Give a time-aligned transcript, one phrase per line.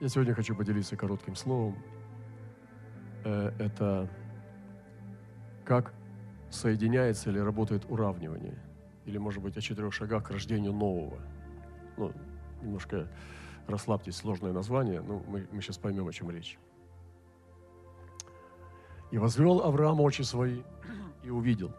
[0.00, 1.76] Я сегодня хочу поделиться коротким словом.
[3.24, 4.08] Э, это
[5.64, 5.92] как
[6.50, 8.56] соединяется или работает уравнивание.
[9.06, 11.18] Или, может быть, о четырех шагах к рождению нового.
[11.96, 12.12] Ну,
[12.62, 13.08] немножко
[13.66, 16.58] расслабьтесь, сложное название, но мы, мы сейчас поймем, о чем речь.
[19.10, 20.62] «И возвел Авраам очи свои
[21.24, 21.72] и увидел.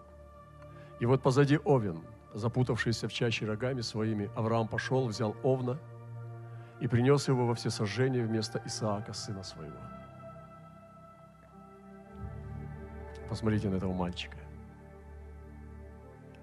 [0.99, 2.01] И вот позади Овен,
[2.33, 5.79] запутавшийся в чаще рогами своими, Авраам пошел, взял Овна–
[6.79, 9.77] и принес его во всесожжение вместо Исаака, сына своего.
[13.29, 14.37] Посмотрите на этого мальчика.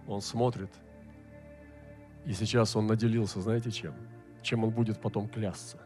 [0.06, 0.70] Он смотрит,
[2.26, 3.94] и сейчас он наделился, знаете чем?
[4.42, 5.78] Чем он будет потом клясться?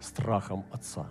[0.00, 1.06] Страхом отца.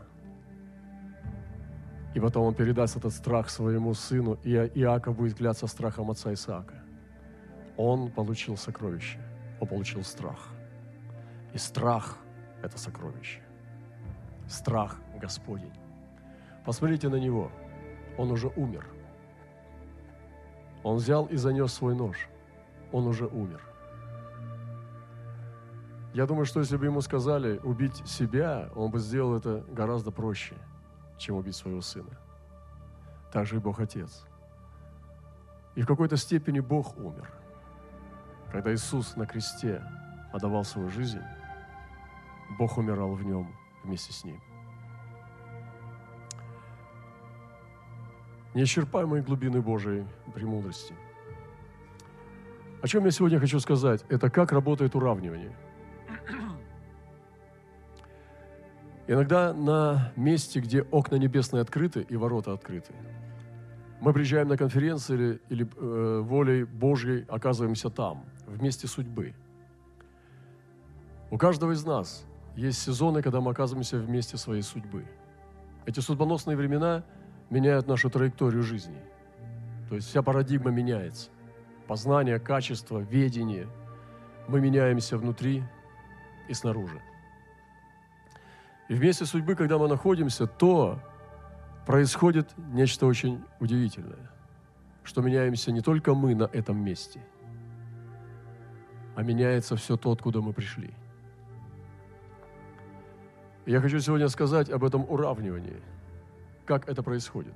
[2.14, 6.84] И потом он передаст этот страх своему сыну, и Иаков будет кляться страхом отца Исаака.
[7.78, 9.18] Он получил сокровище,
[9.62, 10.50] он получил страх–
[11.54, 12.18] и страх–
[12.62, 13.42] это сокровище.
[14.48, 15.74] Страх Господень.
[16.66, 17.52] Посмотрите на него.
[18.18, 18.86] Он уже умер.
[20.84, 22.28] Он взял и занес свой нож.
[22.92, 23.62] Он уже умер.
[26.14, 30.56] Я думаю, что если бы ему сказали убить себя, он бы сделал это гораздо проще,
[31.18, 32.12] чем убить своего сына.
[33.32, 34.26] Так же и Бог Отец.
[35.76, 37.32] И в какой-то степени Бог умер.
[38.52, 39.82] Когда Иисус на кресте
[40.34, 41.22] отдавал свою жизнь,
[42.58, 44.40] Бог умирал в нем вместе с ним.
[48.54, 50.94] Неисчерпаемые глубины Божией премудрости.
[52.82, 54.04] О чем я сегодня хочу сказать?
[54.10, 55.56] Это как работает уравнивание.
[59.08, 62.94] Иногда на месте, где окна небесные открыты и ворота открыты,
[64.00, 69.36] мы приезжаем на конференции или, или э, волей Божьей оказываемся там, вместе судьбы.
[71.30, 75.06] У каждого из нас есть сезоны, когда мы оказываемся вместе своей судьбы.
[75.86, 77.04] Эти судьбоносные времена
[77.50, 78.98] меняют нашу траекторию жизни.
[79.90, 81.30] То есть вся парадигма меняется.
[81.88, 83.68] Познание, качество, ведение.
[84.48, 85.64] Мы меняемся внутри
[86.48, 87.02] и снаружи.
[88.90, 91.00] И вместе судьбы, когда мы находимся, то
[91.86, 94.30] происходит нечто очень удивительное,
[95.04, 97.22] что меняемся не только мы на этом месте,
[99.16, 100.92] а меняется все то, откуда мы пришли–
[103.66, 105.80] я хочу сегодня сказать об этом уравнивании,
[106.66, 107.54] как это происходит.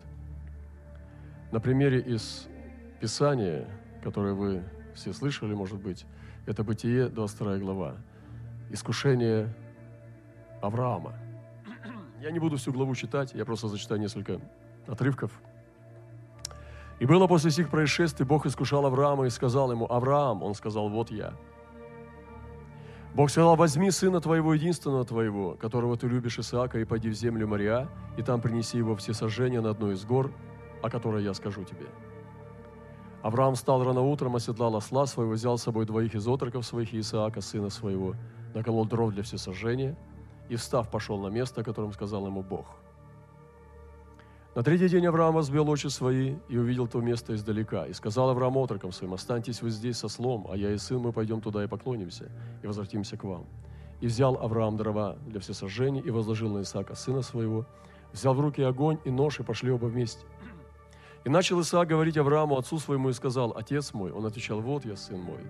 [1.51, 2.47] На примере из
[2.99, 3.67] Писания,
[4.03, 6.05] которое вы все слышали, может быть,
[6.45, 7.95] это Бытие, 22 глава,
[8.69, 9.53] искушение
[10.61, 11.13] Авраама.
[12.21, 14.39] Я не буду всю главу читать, я просто зачитаю несколько
[14.87, 15.31] отрывков.
[16.99, 21.11] «И было после сих происшествий, Бог искушал Авраама и сказал ему, «Авраам», он сказал, «Вот
[21.11, 21.33] я».
[23.15, 27.47] Бог сказал, возьми сына твоего, единственного твоего, которого ты любишь, Исаака, и пойди в землю
[27.47, 27.87] Мария,
[28.17, 30.33] и там принеси его все сожжения на одну из гор,
[30.83, 31.85] о которой я скажу тебе.
[33.21, 36.99] Авраам встал рано утром, оседлал осла своего, взял с собой двоих из отроков своих и
[36.99, 38.15] Исаака, сына своего,
[38.53, 39.95] наколол дров для всесожжения,
[40.49, 42.65] и, встав, пошел на место, о котором сказал ему Бог–
[44.55, 47.87] на третий день Авраам возвел очи свои и увидел то место издалека.
[47.87, 51.11] И сказал Авраам отрокам своим, останьтесь вы здесь со слом, а я и сын мы
[51.11, 52.31] пойдем туда и поклонимся,
[52.63, 53.45] и возвратимся к вам.
[53.99, 57.65] И взял Авраам дрова для всесожжения и возложил на Исаака сына своего,
[58.13, 60.25] взял в руки огонь и нож, и пошли оба вместе.
[61.25, 64.11] И начал Исаак говорить Аврааму, отцу своему, и сказал, «Отец мой».
[64.11, 65.41] Он отвечал, «Вот я, сын мой».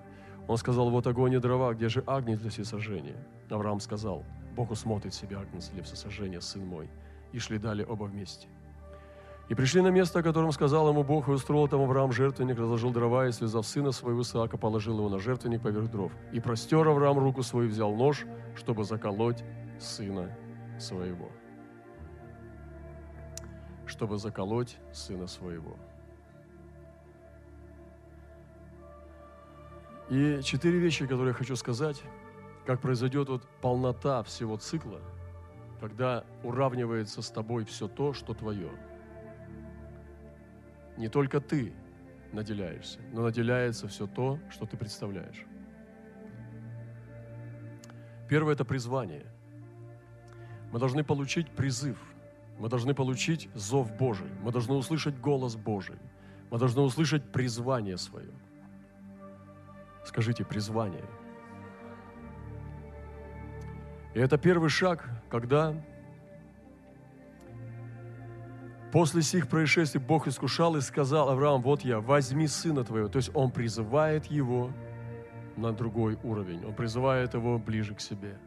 [0.48, 3.18] Он сказал, «Вот огонь и дрова, где же агнец для всесожжения?»
[3.52, 4.24] Авраам сказал,
[4.56, 6.90] «Бог усмотрит себе агнец для всесожжения, сын мой».
[7.34, 8.48] И шли далее оба вместе.
[9.48, 12.92] И пришли на место, о котором сказал ему Бог, и устроил там Авраам жертвенник, разложил
[12.92, 16.12] дрова, и, связав сына своего Исаака, положил его на жертвенник поверх дров.
[16.32, 18.26] И простер Авраам руку свою, взял нож,
[18.56, 19.44] чтобы заколоть
[19.80, 20.36] сына
[20.80, 21.30] своего.
[23.86, 25.78] Чтобы заколоть сына своего.
[30.10, 32.02] И четыре вещи, которые я хочу сказать,
[32.66, 35.02] как произойдет вот полнота всего цикла,
[35.80, 38.72] когда уравнивается с тобой все то, что твое–
[40.98, 41.74] не только ты
[42.32, 45.46] наделяешься, но наделяется все то, что ты представляешь.
[48.28, 49.26] Первое– это призвание.
[50.72, 51.98] Мы должны получить призыв,
[52.58, 55.98] мы должны получить зов Божий, мы должны услышать голос Божий,
[56.50, 58.32] мы должны услышать призвание свое.
[60.06, 61.06] Скажите, призвание.
[64.14, 65.76] И это первый шаг, когда
[68.96, 73.10] После сих происшествий Бог искушал и сказал Авраам, вот я, возьми сына твоего.
[73.10, 74.72] То есть он призывает его
[75.58, 76.64] на другой уровень.
[76.66, 78.38] Он призывает его ближе к себе.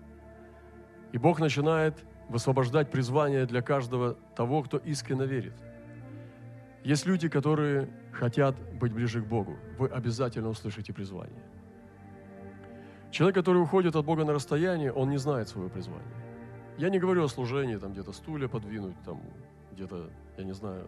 [1.12, 5.52] И Бог начинает высвобождать призвание для каждого того, кто искренне верит.
[6.82, 9.54] Есть люди, которые хотят быть ближе к Богу.
[9.78, 11.42] Вы обязательно услышите призвание.
[13.10, 16.16] Человек, который уходит от Бога на расстояние, он не знает свое призвание.
[16.78, 19.20] Я не говорю о служении, там где-то стулья подвинуть, там
[19.78, 20.86] где-то, я не знаю,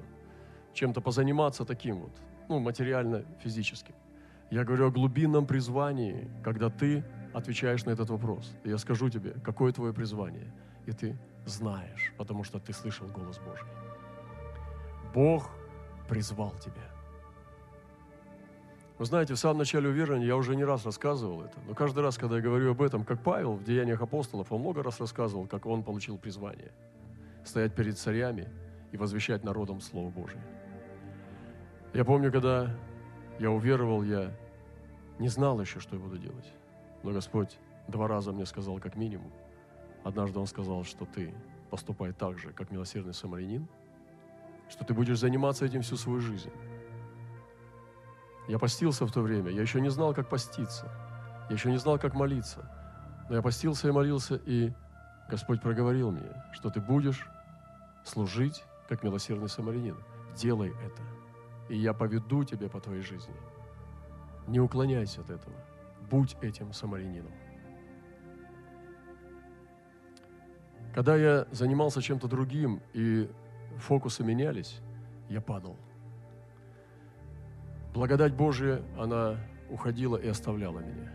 [0.75, 2.12] чем-то позаниматься таким вот,
[2.48, 3.94] ну, материально, физически.
[4.50, 8.52] Я говорю о глубинном призвании, когда ты отвечаешь на этот вопрос.
[8.64, 10.52] Я скажу тебе, какое твое призвание.
[10.87, 11.16] И ты
[11.46, 13.69] знаешь, потому что ты слышал голос Божий.
[15.14, 15.50] Бог
[16.08, 16.90] призвал тебя.
[18.98, 22.19] Вы знаете, в самом начале уверования я уже не раз рассказывал это, но каждый раз,
[22.19, 25.64] когда я говорю об этом, как Павел в Деяниях апостолов, он много раз рассказывал, как
[25.64, 26.72] он получил призвание.
[27.44, 28.48] Стоять перед царями
[28.92, 30.42] и возвещать народам Слово Божие.
[31.92, 32.75] Я помню, когда
[33.38, 34.32] я уверовал, я
[35.19, 36.52] не знал еще, что я буду делать.
[37.02, 37.58] Но Господь
[37.88, 39.32] два раза мне сказал, как минимум.
[40.04, 41.34] Однажды Он сказал, что ты
[41.70, 43.69] поступай так же, как милосердный самарянин,
[44.69, 46.50] что ты будешь заниматься этим всю свою жизнь.
[48.48, 50.90] Я постился в то время, я еще не знал, как поститься,
[51.48, 52.69] я еще не знал, как молиться.
[53.28, 54.72] Но я постился и молился, и
[55.28, 57.28] Господь проговорил мне, что ты будешь
[58.04, 59.96] служить, как милосердный самарянин.
[60.37, 61.02] Делай это,
[61.69, 63.32] и я поведу тебя по твоей жизни.
[64.48, 65.54] Не уклоняйся от этого.
[66.10, 67.32] Будь этим самарянином.
[70.92, 73.31] Когда я занимался чем-то другим, и
[73.78, 74.81] фокусы менялись,
[75.28, 75.76] я падал.
[77.94, 79.37] Благодать Божия, она
[79.70, 81.12] уходила и оставляла меня.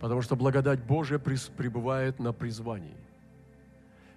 [0.00, 2.96] Потому что благодать Божия пребывает на призвании.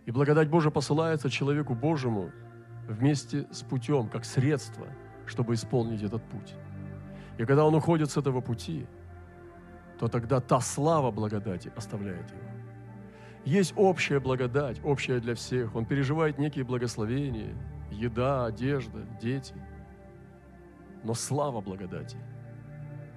[0.05, 2.31] И благодать Божия посылается человеку Божьему
[2.87, 4.87] вместе с путем, как средство,
[5.25, 6.55] чтобы исполнить этот путь.
[7.37, 8.85] И когда он уходит с этого пути,
[9.99, 12.41] то тогда та слава благодати оставляет его.
[13.45, 15.75] Есть общая благодать, общая для всех.
[15.75, 17.55] Он переживает некие благословения,
[17.91, 19.55] еда, одежда, дети.
[21.03, 22.17] Но слава благодати,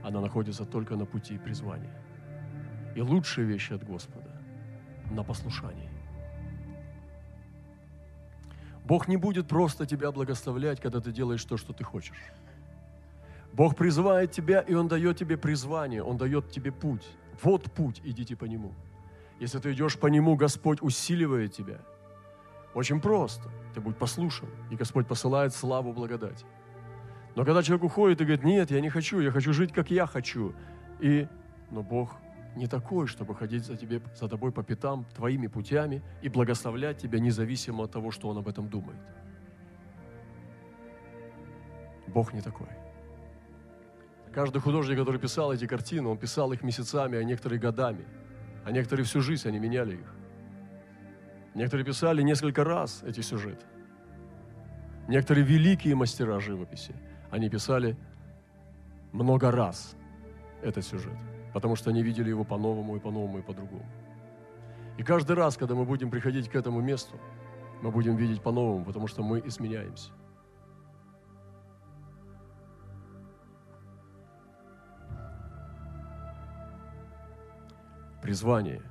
[0.02, 1.92] она находится только на пути призвания.
[2.96, 4.30] И лучшие вещи от Господа
[5.10, 5.95] на послушании.
[8.86, 12.22] Бог не будет просто тебя благословлять, когда ты делаешь то, что ты хочешь.
[13.52, 17.04] Бог призывает тебя, и Он дает тебе призвание, Он дает тебе путь.
[17.42, 18.72] Вот путь, идите по нему.
[19.40, 21.78] Если ты идешь по нему, Господь усиливает тебя.
[22.74, 23.50] Очень просто.
[23.74, 26.46] Ты будь послушен, и Господь посылает славу благодати.
[27.34, 30.06] Но когда человек уходит и говорит, нет, я не хочу, я хочу жить, как я
[30.06, 30.54] хочу.
[31.00, 31.26] И,
[31.70, 32.16] но Бог
[32.56, 37.18] не такой, чтобы ходить за, тебе, за тобой по пятам, твоими путями и благословлять тебя,
[37.18, 38.98] независимо от того, что Он об этом думает.
[42.06, 42.68] Бог не такой.
[44.32, 48.04] Каждый художник, который писал эти картины, он писал их месяцами, а некоторые годами.
[48.64, 50.14] А некоторые всю жизнь, они меняли их.
[51.54, 53.64] Некоторые писали несколько раз эти сюжеты.
[55.08, 56.94] Некоторые великие мастера живописи,
[57.30, 57.96] они писали
[59.12, 59.94] много раз
[60.62, 61.16] этот сюжет,
[61.56, 63.86] потому что они видели его по-новому и по-новому и по-другому.
[64.98, 67.16] И каждый раз, когда мы будем приходить к этому месту,
[67.80, 70.12] мы будем видеть по-новому, потому что мы изменяемся.
[78.20, 78.82] призвание.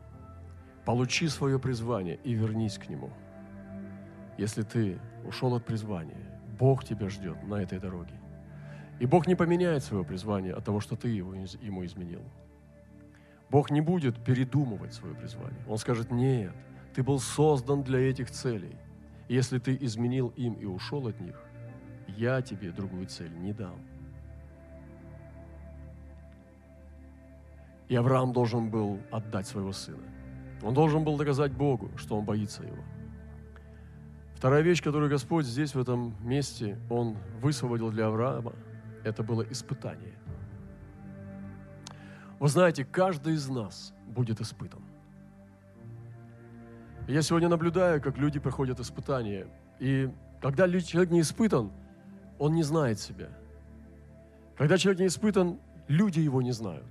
[0.85, 3.11] Получи свое призвание и вернись к нему.
[4.39, 8.19] Если ты ушел от призвания, Бог тебя ждет на этой дороге.
[8.99, 12.23] И Бог не поменяет свое призвание от того, что ты его, ему изменил.
[13.49, 15.59] Бог не будет передумывать свое призвание.
[15.67, 16.53] Он скажет, нет,
[16.93, 18.75] ты был создан для этих целей.
[19.27, 21.35] Если ты изменил им и ушел от них,
[22.07, 23.77] я тебе другую цель не дам.
[27.87, 30.03] И Авраам должен был отдать своего сына.
[30.63, 32.83] Он должен был доказать Богу, что он боится его.
[34.35, 38.53] Вторая вещь, которую Господь здесь, в этом месте, Он высвободил для Авраама,
[39.03, 40.13] это было испытание.
[42.39, 44.81] Вы знаете, каждый из нас будет испытан.
[47.07, 49.47] Я сегодня наблюдаю, как люди проходят испытания.
[49.79, 50.09] И
[50.41, 51.71] когда человек не испытан,
[52.39, 53.29] он не знает себя.
[54.57, 56.87] Когда человек не испытан, люди его не знают.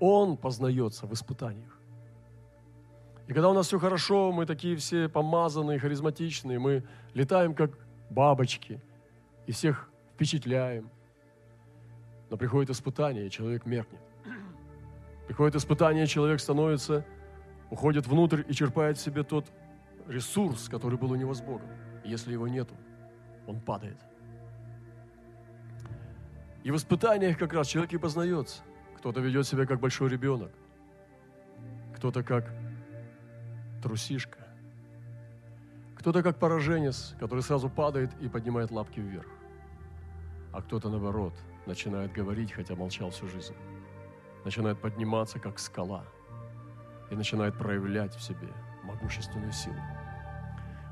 [0.00, 1.78] Он познается в испытаниях.
[3.26, 7.72] И когда у нас все хорошо, мы такие все помазанные, харизматичные, мы летаем как
[8.08, 8.80] бабочки
[9.46, 10.90] и всех впечатляем.
[12.30, 14.00] Но приходит испытание, и человек меркнет.
[15.26, 17.04] Приходит испытание, человек становится,
[17.70, 19.46] уходит внутрь и черпает в себе тот
[20.06, 21.68] ресурс, который был у него с Богом.
[22.04, 22.74] И если его нету,
[23.46, 23.98] он падает.
[26.64, 28.62] И в испытаниях как раз человек и познается–
[29.06, 30.50] кто-то ведет себя как большой ребенок,
[31.94, 32.50] кто-то как
[33.80, 34.40] трусишка.
[35.94, 39.28] Кто-то как пораженец, который сразу падает и поднимает лапки вверх.
[40.52, 41.34] А кто-то, наоборот,
[41.66, 43.54] начинает говорить, хотя молчал всю жизнь.
[44.44, 46.04] Начинает подниматься, как скала.
[47.10, 48.48] И начинает проявлять в себе
[48.84, 49.76] могущественную силу.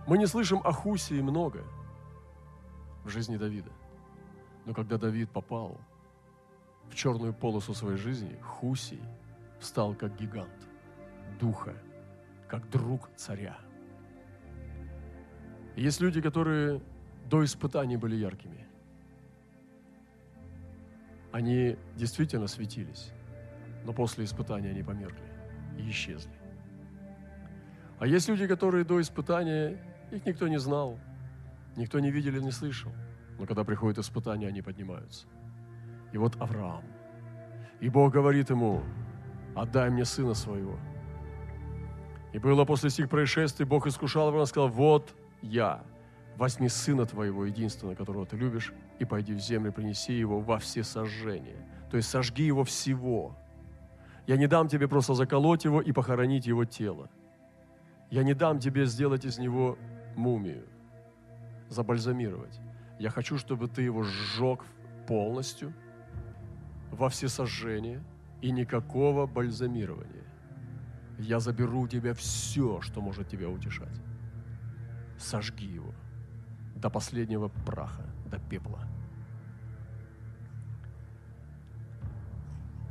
[0.06, 1.64] Мы не слышим о Хусии много
[3.04, 3.70] в жизни Давида.
[4.64, 5.80] Но когда Давид попал
[6.90, 9.00] в черную полосу своей жизни, Хусий
[9.60, 10.68] стал как гигант,
[11.40, 11.74] духа,
[12.48, 13.56] как друг царя.
[15.76, 16.80] есть люди, которые
[17.26, 18.66] до испытаний были яркими.
[21.34, 23.10] Они действительно светились,
[23.84, 25.26] но после испытания они померкли
[25.76, 26.30] и исчезли.
[27.98, 29.76] А есть люди, которые до испытания,
[30.12, 30.96] их никто не знал,
[31.74, 32.92] никто не видел или не слышал.
[33.36, 35.26] Но когда приходит испытание, они поднимаются.
[36.12, 36.84] И вот Авраам.
[37.80, 38.84] И Бог говорит ему,
[39.56, 40.78] отдай мне сына своего.
[42.32, 45.12] И было после сих происшествий, Бог искушал его, и сказал, вот
[45.42, 45.82] я,
[46.36, 50.82] возьми сына твоего, единственного, которого ты любишь, и пойди в землю, принеси его во все
[50.82, 51.56] сожжения.
[51.90, 53.36] То есть сожги его всего.
[54.26, 57.08] Я не дам тебе просто заколоть его и похоронить его тело.
[58.10, 59.78] Я не дам тебе сделать из него
[60.16, 60.64] мумию,
[61.68, 62.60] забальзамировать.
[62.98, 64.64] Я хочу, чтобы ты его сжег
[65.06, 65.72] полностью,
[66.90, 68.02] во все сожжения
[68.40, 70.24] и никакого бальзамирования.
[71.18, 74.00] Я заберу у тебя все, что может тебя утешать.
[75.18, 75.94] Сожги его
[76.84, 78.78] до последнего праха, до пепла.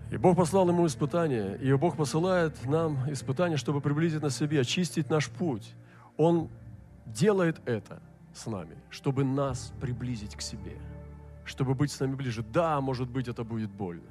[0.09, 5.11] И Бог послал ему испытания, и Бог посылает нам испытания, чтобы приблизить на себе, очистить
[5.11, 5.75] наш путь.
[6.17, 6.49] Он
[7.05, 8.01] делает это
[8.33, 10.75] с нами, чтобы нас приблизить к себе,
[11.45, 12.43] чтобы быть с нами ближе.
[12.51, 14.09] Да, может быть, это будет больно.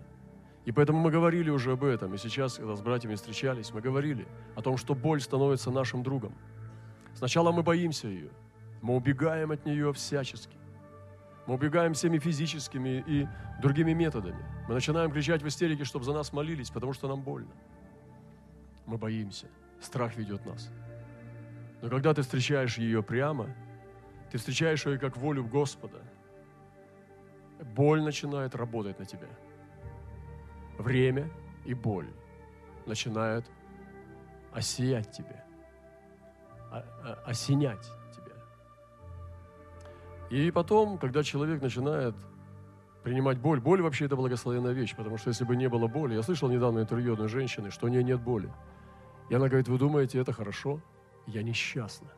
[0.64, 2.14] И поэтому мы говорили уже об этом.
[2.14, 6.32] И сейчас, когда с братьями встречались, мы говорили о том, что боль становится нашим другом.
[7.14, 8.30] Сначала мы боимся ее,
[8.82, 10.56] мы убегаем от нее всячески.
[11.46, 13.28] Мы убегаем всеми физическими и
[13.60, 14.44] другими методами.
[14.68, 17.52] Мы начинаем кричать в истерике, чтобы за нас молились, потому что нам больно.
[18.86, 19.46] Мы боимся.
[19.80, 20.70] Страх ведет нас.
[21.80, 23.48] Но когда ты встречаешь ее прямо,
[24.30, 26.00] ты встречаешь ее как волю Господа,
[27.76, 29.28] боль начинает работать на тебя.
[30.78, 31.30] Время
[31.64, 32.08] и боль
[32.86, 33.48] начинают
[34.52, 35.44] осиять тебя,
[37.24, 37.88] осенять
[40.32, 42.14] и потом, когда человек начинает
[43.02, 46.22] принимать боль, боль вообще это благословенная вещь, потому что если бы не было боли, я
[46.22, 48.50] слышал недавно интервью одной женщины, что у нее нет боли.
[49.28, 50.80] И она говорит, вы думаете, это хорошо?
[51.26, 52.08] Я несчастна.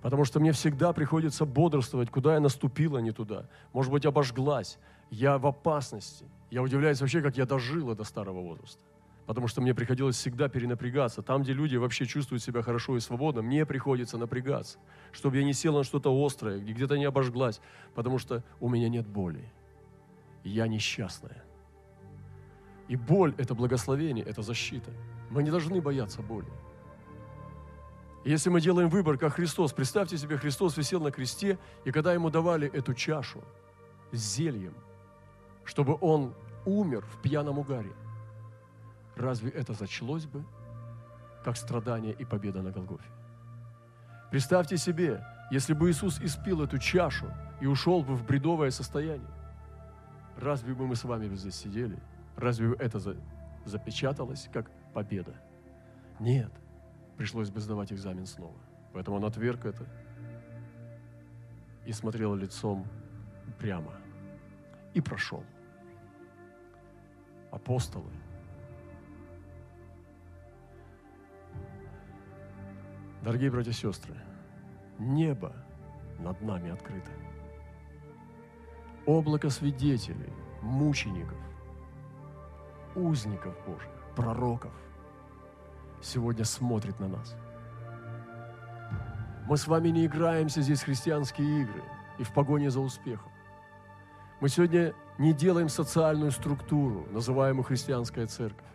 [0.00, 3.50] Потому что мне всегда приходится бодрствовать, куда я наступила не туда.
[3.74, 4.78] Может быть, обожглась.
[5.10, 6.24] Я в опасности.
[6.50, 8.82] Я удивляюсь вообще, как я дожила до старого возраста
[9.26, 11.20] потому что мне приходилось всегда перенапрягаться.
[11.20, 14.78] Там, где люди вообще чувствуют себя хорошо и свободно, мне приходится напрягаться,
[15.12, 17.60] чтобы я не села на что-то острое, где-то не обожглась,
[17.94, 19.52] потому что у меня нет боли.
[20.44, 21.44] Я несчастная.
[22.88, 24.92] И боль– это благословение, это защита.
[25.30, 26.48] Мы не должны бояться боли.
[28.24, 32.30] Если мы делаем выбор, как Христос, представьте себе, Христос висел на кресте, и когда ему
[32.30, 33.42] давали эту чашу
[34.12, 34.74] с зельем,
[35.64, 36.32] чтобы он
[36.64, 37.90] умер в пьяном угаре–
[39.16, 40.44] разве это зачлось бы,
[41.42, 43.08] как страдание и победа на Голгофе?
[44.30, 47.26] Представьте себе, если бы Иисус испил эту чашу
[47.60, 49.30] и ушел бы в бредовое состояние,
[50.36, 51.98] разве бы мы с вами здесь сидели?
[52.36, 53.00] Разве это
[53.64, 55.34] запечаталось как победа?
[56.20, 56.52] Нет,
[57.16, 58.58] пришлось бы сдавать экзамен снова.
[58.92, 59.86] Поэтому он отверг это
[61.86, 62.86] и смотрел лицом
[63.58, 63.92] прямо.
[64.92, 65.44] И прошел.
[67.50, 68.10] Апостолы–
[73.22, 74.14] Дорогие братья и сестры,
[74.98, 75.52] небо
[76.18, 77.10] над нами открыто.
[79.04, 80.32] Облако свидетелей,
[80.62, 81.38] мучеников,
[82.94, 84.72] узников Божьих, пророков
[86.00, 87.36] сегодня смотрит на нас.
[89.48, 91.82] Мы с вами не играемся здесь в христианские игры
[92.18, 93.30] и в погоне за успехом.
[94.40, 98.66] Мы сегодня не делаем социальную структуру, называемую христианская церковь.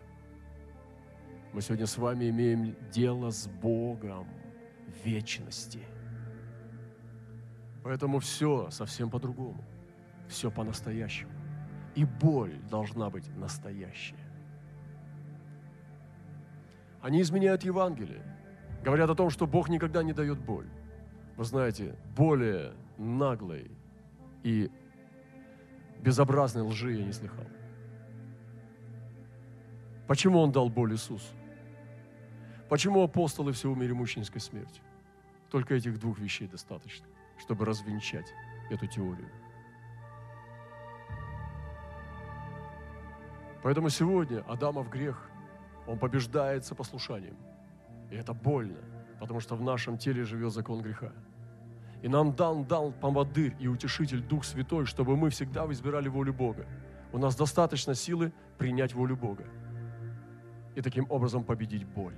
[1.53, 4.27] Мы сегодня с вами имеем дело с Богом–
[5.03, 5.79] вечности.
[7.83, 9.63] Поэтому все совсем по-другому.
[10.27, 11.31] Все по-настоящему.
[11.95, 14.15] И боль должна быть настоящая.
[17.01, 18.23] Они изменяют Евангелие.
[18.83, 20.69] Говорят о том, что Бог никогда не дает боль.
[21.37, 23.71] Вы знаете, более наглой
[24.43, 24.69] и
[25.99, 27.45] безобразной лжи я не слыхал.
[30.07, 31.33] Почему Он дал боль Иисусу?
[32.71, 34.81] Почему апостолы все умерли мученической смертью?
[35.49, 37.05] Только этих двух вещей достаточно,
[37.37, 38.33] чтобы развенчать
[38.69, 39.27] эту теорию.
[43.61, 45.29] Поэтому сегодня Адама в грех,
[45.85, 47.35] он побеждается послушанием.
[48.09, 48.79] И это больно,
[49.19, 51.11] потому что в нашем теле живет закон греха.
[52.01, 56.65] И нам дан, дал помадырь и утешитель Дух Святой, чтобы мы всегда избирали волю Бога.
[57.11, 59.43] У нас достаточно силы принять волю Бога
[60.73, 62.15] и таким образом победить боль.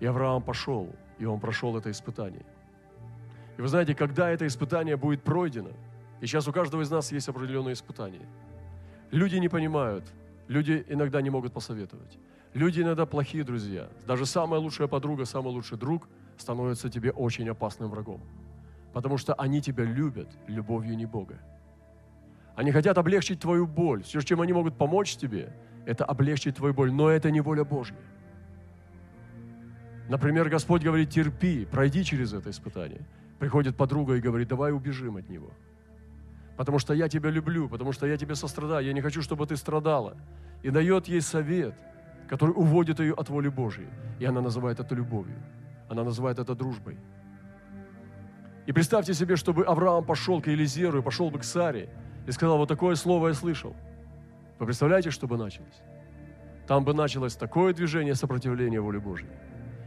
[0.00, 2.44] И Авраам пошел, и он прошел это испытание.
[3.56, 5.70] И вы знаете, когда это испытание будет пройдено,
[6.20, 8.26] и сейчас у каждого из нас есть определенные испытания,
[9.10, 10.04] люди не понимают,
[10.48, 12.18] люди иногда не могут посоветовать.
[12.54, 13.88] Люди иногда плохие друзья.
[14.06, 18.20] Даже самая лучшая подруга, самый лучший друг становится тебе очень опасным врагом.
[18.92, 21.40] Потому что они тебя любят любовью не Бога.
[22.54, 24.04] Они хотят облегчить твою боль.
[24.04, 25.52] Все, чем они могут помочь тебе,
[25.84, 26.92] это облегчить твою боль.
[26.92, 27.96] Но это не воля Божья.
[30.08, 33.00] Например, Господь говорит, терпи, пройди через это испытание.
[33.38, 35.50] Приходит подруга и говорит, давай убежим от него.
[36.56, 39.56] Потому что я тебя люблю, потому что я тебе сострадаю, я не хочу, чтобы ты
[39.56, 40.16] страдала.
[40.62, 41.74] И дает ей совет,
[42.28, 43.88] который уводит ее от воли Божьей.
[44.20, 45.36] И она называет это любовью.
[45.88, 46.96] Она называет это дружбой.
[48.66, 51.88] И представьте себе, чтобы Авраам пошел к Елизеру и пошел бы к Саре
[52.26, 53.74] и сказал, вот такое слово я слышал.
[54.58, 55.82] Вы представляете, что бы началось?
[56.66, 59.28] Там бы началось такое движение сопротивления воле Божьей.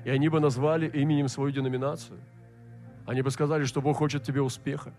[0.08, 2.18] И они бы назвали именем свою деноминацию.
[3.06, 4.94] Они бы сказали, что Бог хочет тебе успеха.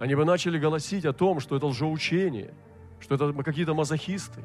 [0.00, 2.52] Они бы начали голосить о том, что это лжеучение,
[2.98, 4.40] что это какие-то мазохисты,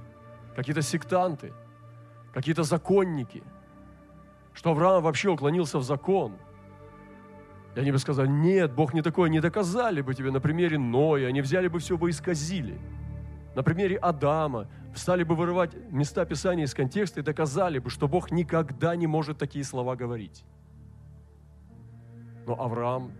[0.55, 1.51] какие-то сектанты,
[2.31, 3.41] какие-то законники,
[4.53, 6.33] что Авраам вообще уклонился в закон.
[7.75, 11.29] И они бы сказали, нет, Бог не такой, не доказали бы тебе на примере Ноя,
[11.29, 12.77] они взяли бы все бы исказили.
[13.55, 18.31] На примере Адама, стали бы вырывать места Писания из контекста и доказали бы, что Бог
[18.31, 20.43] никогда не может такие слова говорить.
[22.47, 23.11] Но Авраам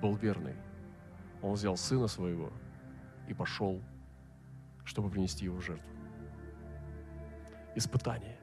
[0.00, 0.54] был верный.
[1.42, 2.50] Он взял сына своего
[3.28, 3.80] и пошел,
[4.84, 5.88] чтобы принести его в жертву.
[7.74, 8.36] Испытание.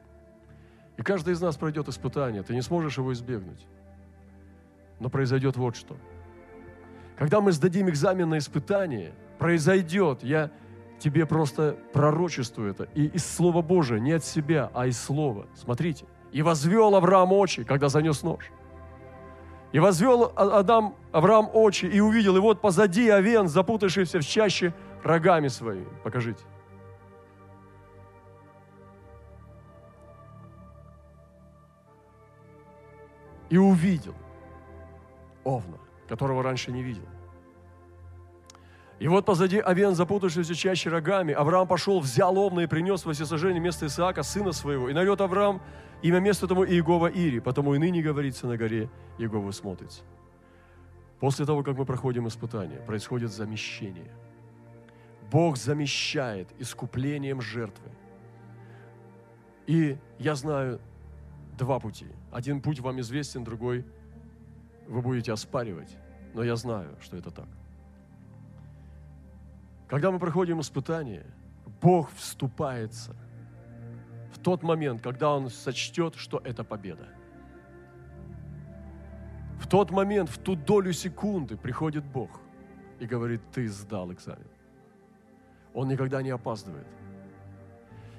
[0.96, 2.42] И каждый из нас пройдет испытание.
[2.42, 3.66] Ты не сможешь его избегнуть.
[4.98, 5.96] Но произойдет вот что.
[7.16, 10.50] Когда мы сдадим экзамен на испытание, произойдет, я
[10.98, 12.84] тебе просто пророчествую это.
[12.94, 15.46] И из Слова Божия, не от себя, а из Слова.
[15.54, 16.04] Смотрите.
[16.30, 18.50] «И возвел Авраам очи, когда занес нож».
[19.72, 24.74] И возвел а-, Адам, Авраам очи и увидел, и вот позади овен, запутавшийся в чаще
[25.02, 25.88] рогами своими.
[26.02, 26.42] Покажите.
[33.50, 34.14] И увидел
[35.44, 37.04] овна, которого раньше не видел.
[38.98, 43.60] И вот позади овен, запутавшийся чаще рогами, Авраам пошел, взял овна и принес во всесожжение
[43.60, 44.88] вместо Исаака, сына своего.
[44.88, 45.60] И нарет Авраам
[46.02, 50.02] имя место тому Иегова Ири, потому и ныне говорится на горе, Иегова смотрится.
[51.20, 54.10] После того, как мы проходим испытание, происходит замещение.
[55.30, 57.90] Бог замещает искуплением жертвы.
[59.66, 60.80] И я знаю
[61.56, 62.06] два пути.
[62.32, 63.84] Один путь вам известен, другой
[64.88, 65.96] вы будете оспаривать.
[66.34, 67.48] Но я знаю, что это так.
[69.88, 71.24] Когда мы проходим испытание,
[71.80, 73.16] Бог вступается
[74.32, 77.08] в тот момент, когда Он сочтет, что это победа.
[79.58, 82.30] В тот момент, в ту долю секунды приходит Бог
[83.00, 84.46] и говорит, ты сдал экзамен.
[85.72, 86.86] Он никогда не опаздывает.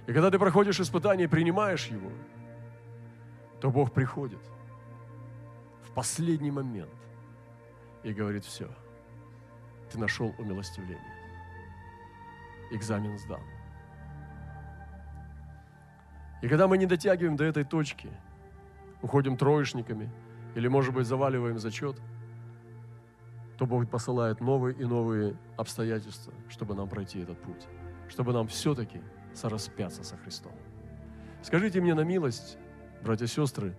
[0.08, 2.12] И когда ты проходишь испытание и принимаешь его,
[3.62, 4.42] то Бог приходит
[5.84, 6.90] в последний момент
[8.04, 8.68] и говорит, все,
[9.92, 11.19] ты нашел умилостивление
[12.72, 13.42] экзамен сдан.
[16.42, 18.10] И когда мы не дотягиваем до этой точки,
[19.02, 20.10] уходим троечниками
[20.56, 22.00] или, может быть, заваливаем зачет,
[23.58, 27.68] то Бог посылает новые и новые обстоятельства, чтобы нам пройти этот путь,
[28.08, 29.02] чтобы нам все-таки
[29.34, 30.54] сораспяться со Христом.
[31.42, 32.58] Скажите мне на милость,
[33.04, 33.76] братья и сестры,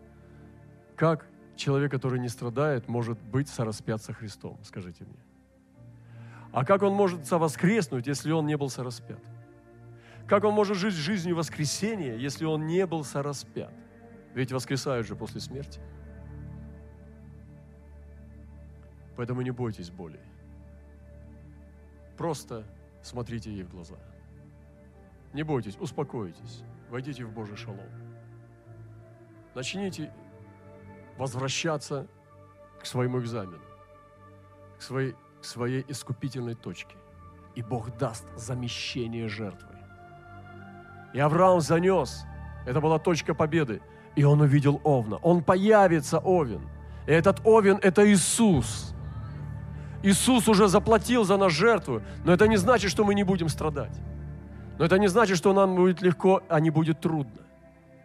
[0.96, 1.26] как
[1.56, 4.58] человек, который не страдает, может быть сораспят со Христом?
[4.62, 5.29] Скажите мне.
[6.52, 9.20] А как он может воскреснуть, если он не был сораспят?
[10.26, 13.72] Как он может жить жизнью воскресения, если он не был сораспят?
[14.34, 15.80] Ведь воскресают же после смерти.
[19.16, 20.20] Поэтому не бойтесь боли.
[22.16, 22.64] Просто
[23.02, 23.96] смотрите ей в глаза.
[25.32, 27.80] Не бойтесь, успокойтесь, войдите в Божий шалом.
[29.54, 30.12] Начните
[31.16, 32.06] возвращаться
[32.80, 33.62] к своему экзамену,
[34.78, 36.96] к своей к своей искупительной точке.
[37.54, 39.74] И Бог даст замещение жертвы.
[41.12, 42.24] И Авраам занес
[42.66, 43.80] Это была точка победы.
[44.16, 45.16] И он увидел Овна.
[45.16, 46.68] Он появится, Овен.
[47.06, 48.94] И этот Овен– это Иисус.
[50.02, 53.98] Иисус уже заплатил за нас жертву, но это не значит, что мы не будем страдать.
[54.78, 57.42] Но это не значит, что нам будет легко, а не будет трудно.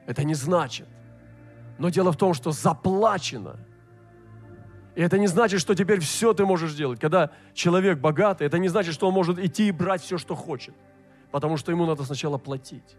[0.05, 0.87] Это не значит.
[1.77, 3.57] Но дело в том, что заплачено.
[4.95, 6.99] И это не значит, что теперь все ты можешь делать.
[6.99, 10.73] Когда человек богатый, это не значит, что он может идти и брать все, что хочет.
[11.31, 12.95] Потому что ему надо сначала платить.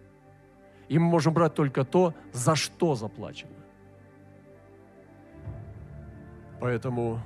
[0.88, 3.50] И мы можем брать только то, за что заплачено.
[6.60, 7.20] Поэтому,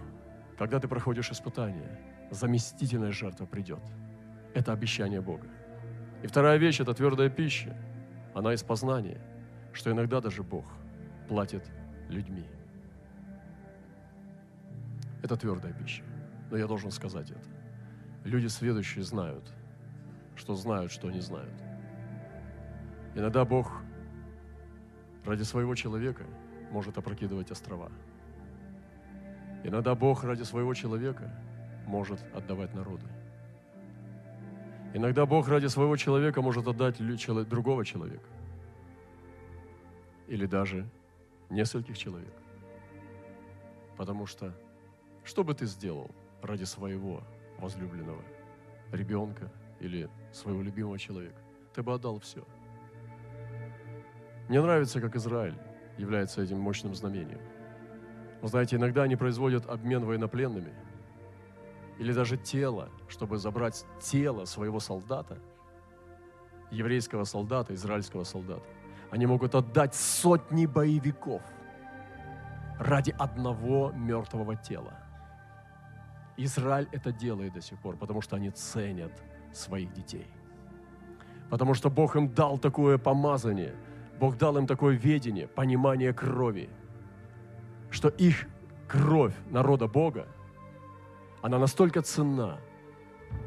[0.56, 1.98] когда ты проходишь испытание,
[2.30, 3.82] заместительная жертва придет.
[4.54, 5.48] Это обещание Бога.
[6.22, 7.76] И вторая вещь– это твердая пища.
[8.34, 9.20] Она из познания,
[9.72, 10.64] что иногда даже Бог
[11.28, 11.64] платит
[12.08, 12.44] людьми.
[15.22, 16.02] Это твердая пища.
[16.50, 17.40] Но я должен сказать это.
[18.24, 19.44] Люди следующие знают,
[20.36, 21.54] что знают, что не знают.
[23.14, 23.82] Иногда Бог
[25.24, 26.24] ради своего человека
[26.70, 27.90] может опрокидывать острова.
[29.64, 31.30] Иногда Бог ради своего человека
[31.86, 33.06] может отдавать народы.
[34.94, 36.98] Иногда Бог ради своего человека может отдать
[37.48, 38.28] другого человека.
[40.28, 40.88] Или даже
[41.48, 42.32] нескольких человек.
[43.96, 44.54] Потому что
[45.24, 46.10] что бы ты сделал
[46.42, 47.22] ради своего
[47.58, 48.22] возлюбленного
[48.92, 51.40] ребенка или своего любимого человека?
[51.74, 52.44] Ты бы отдал все.
[54.48, 55.56] Мне нравится, как Израиль
[55.96, 57.40] является этим мощным знамением.
[58.42, 60.72] Вы знаете, иногда они производят обмен военнопленными
[61.98, 65.38] или даже тело, чтобы забрать тело своего солдата,
[66.70, 68.64] еврейского солдата, израильского солдата.
[69.10, 71.42] Они могут отдать сотни боевиков
[72.78, 74.98] ради одного мертвого тела.
[76.44, 79.12] Израиль это делает до сих пор, потому что они ценят
[79.52, 80.26] своих детей.
[81.50, 83.74] Потому что Бог им дал такое помазание,
[84.18, 86.68] Бог дал им такое ведение, понимание крови,
[87.90, 88.46] что их
[88.88, 90.26] кровь народа Бога,
[91.42, 92.58] она настолько ценна,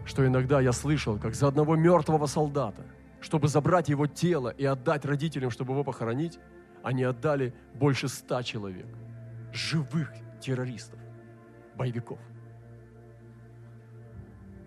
[0.05, 2.83] что иногда я слышал, как за одного мертвого солдата,
[3.21, 6.39] чтобы забрать его тело и отдать родителям, чтобы его похоронить,
[6.83, 8.87] они отдали больше ста человек,
[9.53, 10.99] живых террористов,
[11.75, 12.19] боевиков.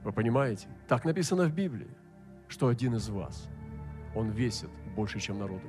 [0.06, 0.68] Вы понимаете?
[0.86, 1.90] Так написано в Библии,
[2.46, 3.48] что один из вас,
[4.14, 5.68] он весит больше, чем народы.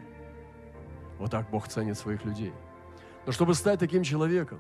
[1.17, 2.54] Вот так Бог ценит своих людей.
[3.26, 4.60] Но чтобы стать таким человеком,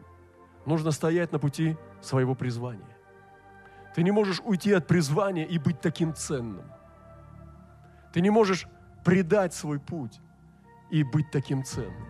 [0.65, 2.97] нужно стоять на пути своего призвания.
[3.93, 6.65] Ты не можешь уйти от призвания и быть таким ценным.
[8.13, 8.65] Ты не можешь
[9.05, 10.19] предать свой путь
[10.89, 12.07] и быть таким ценным.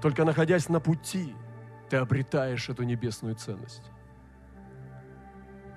[0.00, 1.34] Только находясь на пути,
[1.90, 3.90] ты обретаешь эту небесную ценность.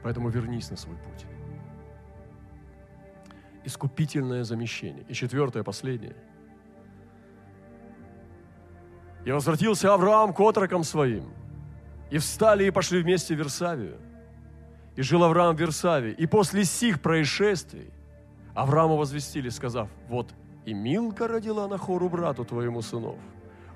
[0.06, 1.26] Поэтому вернись на свой путь.
[3.64, 5.04] Искупительное замещение.
[5.10, 6.16] И четвертое, последнее.
[9.26, 11.34] И возвратился Авраам к отрокам своим.
[12.12, 13.98] И встали и пошли вместе в Версавию.
[14.96, 16.12] И жил Авраам в Версавии.
[16.12, 17.90] И после сих происшествий
[18.54, 23.18] Аврааму возвестили, сказав, вот и Милка родила на хору брату твоему сынов.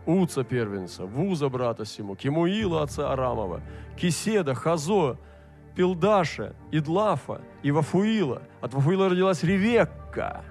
[0.06, 3.62] Уца первенца, Вуза брата сему, Кимуила отца Арамова,
[3.98, 5.18] Киседа, Хазо,
[5.80, 8.42] Пилдаша, Идлафа и Вафуила.
[8.60, 10.44] От Вафуила родилась Ревекка.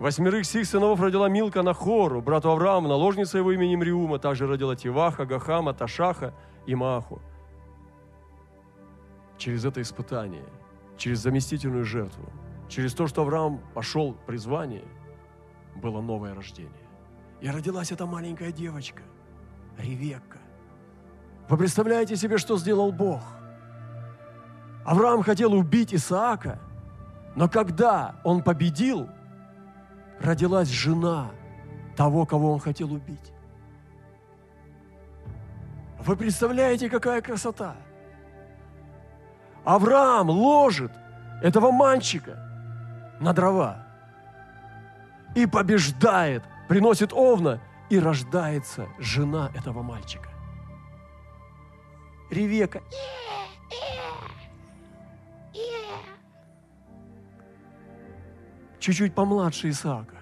[0.00, 5.24] Восьмерых сих сынов родила Милка Нахору, брату Авраама, наложница его именем Риума, также родила Тиваха,
[5.24, 6.34] Гахама, Ташаха
[6.66, 7.22] и Маху.
[9.38, 10.48] Через это испытание,
[10.96, 12.28] через заместительную жертву,
[12.68, 14.82] через то, что Авраам пошел призвание,
[15.76, 16.72] было новое рождение.
[17.40, 19.04] И родилась эта маленькая девочка,
[19.78, 20.29] Ревекка.
[21.50, 23.22] Вы представляете себе, что сделал Бог?
[24.84, 26.60] Авраам хотел убить Исаака,
[27.34, 29.08] но когда он победил,
[30.20, 31.32] родилась жена
[31.96, 33.32] того, кого он хотел убить.
[35.98, 37.74] Вы представляете, какая красота?
[39.64, 40.92] Авраам ложит
[41.42, 42.38] этого мальчика
[43.18, 43.88] на дрова
[45.34, 50.28] и побеждает, приносит овна, и рождается жена этого мальчика.
[52.30, 52.80] Ревека.
[58.78, 60.16] Чуть-чуть помладше Исаака.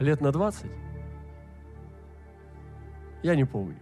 [0.00, 0.70] Лет на 20?
[3.22, 3.78] Я не помню.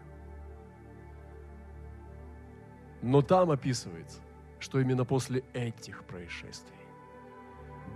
[3.00, 4.20] Но там описывается,
[4.58, 6.76] что именно после этих происшествий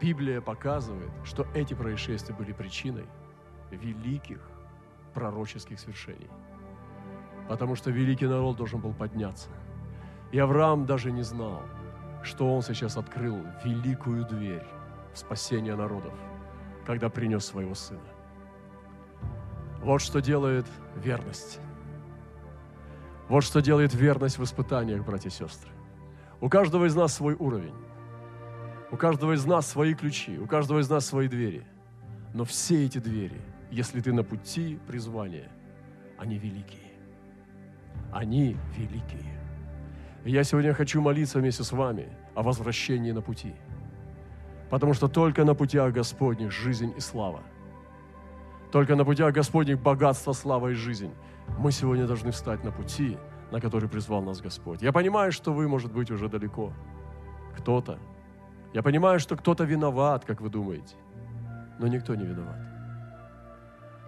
[0.00, 3.06] Библия показывает, что эти происшествия были причиной
[3.70, 4.48] великих
[5.12, 6.30] пророческих свершений–
[7.48, 9.48] потому что великий народ должен был подняться.
[10.33, 11.62] И Авраам даже не знал,
[12.22, 14.66] что он сейчас открыл великую дверь
[15.12, 16.14] в спасение народов.
[16.87, 18.00] когда принес своего сына.
[19.83, 21.59] Вот что делает верность.
[23.28, 25.70] Вот что делает верность в испытаниях, братья и сестры.
[26.40, 27.74] У каждого из нас свой уровень.
[28.90, 31.66] У каждого из нас свои ключи, у каждого из нас свои двери.
[32.35, 35.50] Но все эти двери, если ты на пути призвания,
[36.18, 36.93] они великие.
[38.14, 39.40] Они великие.
[40.24, 43.53] Я сегодня хочу молиться вместе с вами о возвращении на пути.
[44.70, 47.42] Потому что только на путях Господних жизнь и слава.
[48.70, 51.11] Только на путях Господних богатство, слава и жизнь.
[51.59, 53.18] Мы сегодня должны встать на пути,
[53.50, 54.81] на который призвал нас Господь.
[54.81, 56.72] Я понимаю, что вы, может быть, уже далеко.
[57.59, 57.98] Кто-то.
[58.72, 60.94] Я понимаю, что кто-то виноват, как вы думаете.
[61.81, 62.59] Но никто не виноват.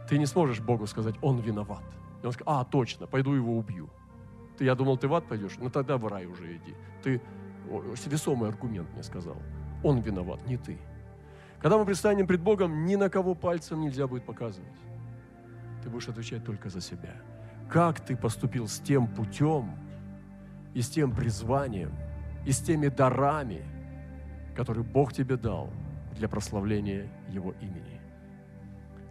[0.09, 1.83] Ты не сможешь Богу сказать, Он виноват.
[2.22, 3.88] И он скажет, а, точно, пойду его убью.
[4.59, 5.57] Ты, я думал, ты в ад пойдешь?
[5.59, 6.74] Ну тогда в рай уже иди.
[7.02, 7.20] Ты
[8.07, 9.37] весомый аргумент мне сказал.
[9.83, 10.79] Он виноват, не ты.
[11.61, 14.72] Когда мы предстанем пред Богом, ни на кого пальцем нельзя будет показывать.
[15.83, 17.14] Ты будешь отвечать только за себя.
[17.68, 19.70] Как ты поступил с тем путем,
[20.76, 21.90] и с тем призванием,
[22.44, 23.64] и с теми дарами,
[24.55, 25.70] которые Бог тебе дал
[26.14, 27.98] для прославления Его имени.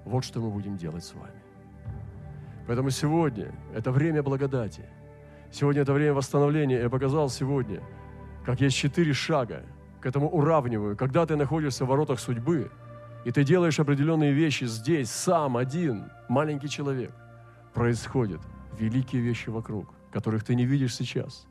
[0.06, 1.45] Вот что мы будем делать с вами.
[2.68, 4.86] Поэтому сегодня это время благодати.
[5.52, 6.80] Сегодня это время восстановления.
[6.82, 7.82] Я показал сегодня,
[8.46, 9.64] как есть четыре шага
[10.02, 10.98] к этому уравниваю.
[10.98, 12.72] Когда ты находишься в воротах судьбы,
[13.24, 17.12] и ты делаешь определенные вещи здесь, сам, один, маленький человек,
[17.74, 18.42] происходят
[18.80, 21.48] великие вещи вокруг, которых ты не видишь сейчас.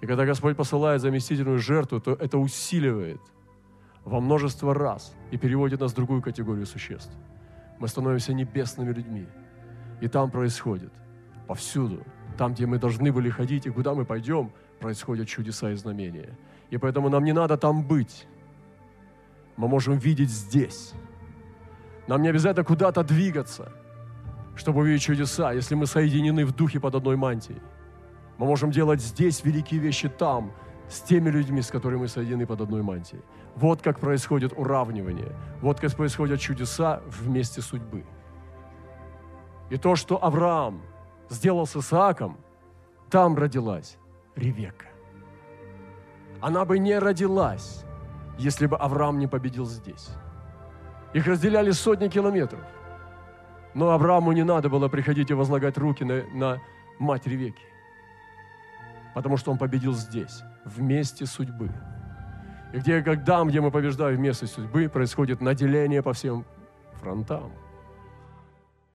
[0.00, 3.20] И когда Господь посылает заместительную жертву, то это усиливает
[4.04, 7.12] во множество раз и переводит нас в другую категорию существ.
[7.78, 9.26] Мы становимся небесными людьми–
[10.02, 10.92] и там происходит.
[11.46, 12.02] Повсюду.
[12.36, 16.36] Там, где мы должны были ходить и куда мы пойдем, происходят чудеса и знамения.
[16.70, 18.26] И поэтому нам не надо там быть.
[19.56, 20.92] Мы можем видеть здесь.
[22.08, 23.70] Нам не обязательно куда-то двигаться,
[24.56, 27.60] чтобы увидеть чудеса, если мы соединены в духе под одной мантией.
[28.38, 30.50] Мы можем делать здесь великие вещи там,
[30.88, 33.22] с теми людьми, с которыми мы соединены под одной мантией.
[33.54, 35.32] Вот как происходит уравнивание.
[35.60, 38.04] Вот как происходят чудеса вместе судьбы.
[39.72, 40.82] И то, что Авраам
[41.30, 42.36] сделал с Исааком,
[43.08, 43.96] там родилась
[44.36, 44.84] Ревека.
[46.42, 47.82] Она бы не родилась,
[48.36, 50.10] если бы Авраам не победил здесь.
[51.14, 52.60] Их разделяли сотни километров.
[53.72, 56.60] Но Аврааму не надо было приходить и возлагать руки на, на
[56.98, 57.64] мать Ревеки.
[59.14, 61.70] Потому что он победил здесь, вместе судьбы.
[62.74, 66.44] И где, когда, где мы побеждаем вместе судьбы, происходит наделение по всем
[67.00, 67.52] фронтам–